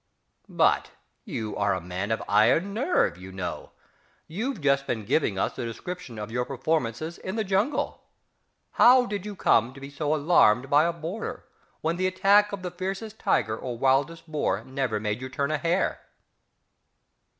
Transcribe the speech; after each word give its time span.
But 0.49 0.89
you 1.25 1.55
are 1.57 1.75
a 1.75 1.79
man 1.79 2.09
of 2.09 2.23
iron 2.27 2.73
nerve, 2.73 3.17
you 3.19 3.31
know, 3.31 3.69
you've 4.25 4.59
just 4.59 4.87
been 4.87 5.05
giving 5.05 5.37
us 5.37 5.59
a 5.59 5.63
description 5.63 6.17
of 6.17 6.31
your 6.31 6.43
performances 6.43 7.19
in 7.19 7.35
the 7.35 7.43
jungle. 7.43 8.01
How 8.71 9.05
did 9.05 9.27
you 9.27 9.35
come 9.35 9.75
to 9.75 9.79
be 9.79 9.91
so 9.91 10.15
alarmed 10.15 10.71
by 10.71 10.85
a 10.85 10.91
boarder, 10.91 11.45
when 11.81 11.97
the 11.97 12.07
attack 12.07 12.51
of 12.51 12.63
the 12.63 12.71
fiercest 12.71 13.19
tiger 13.19 13.55
or 13.55 13.77
wild 13.77 14.23
boar 14.27 14.63
never 14.63 14.99
made 14.99 15.21
you 15.21 15.29
turn 15.29 15.51
a 15.51 15.59
hair?... 15.59 16.01